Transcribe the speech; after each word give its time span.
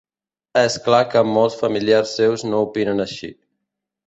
És 0.61 0.77
clar 0.87 1.01
que 1.11 1.23
molts 1.35 1.57
familiars 1.59 2.15
seus 2.21 2.47
no 2.51 2.63
opinen 2.71 3.05
així. 3.07 3.31